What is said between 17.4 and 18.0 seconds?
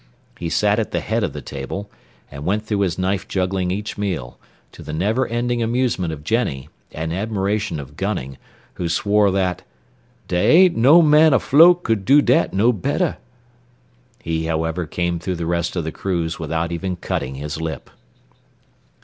lip.